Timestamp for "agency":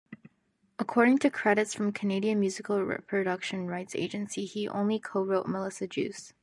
3.93-4.45